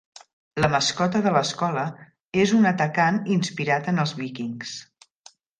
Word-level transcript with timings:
La 0.63 0.69
mascota 0.75 1.21
de 1.25 1.33
l'escola 1.35 1.83
és 2.45 2.55
un 2.61 2.67
"atacant" 2.71 3.23
inspirat 3.39 3.93
en 3.93 4.05
els 4.07 4.19
víkings. 4.23 4.77